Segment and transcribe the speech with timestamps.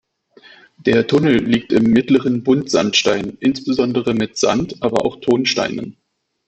[0.79, 5.95] Der Tunnel liegt im Mittleren Buntsandstein insbesondere mit Sand-, aber auch Tonsteinen.